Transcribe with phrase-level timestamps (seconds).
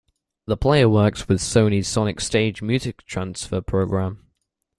[0.47, 4.31] The player works with Sony's SonicStage music transfer program.